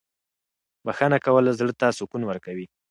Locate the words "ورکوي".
2.25-2.65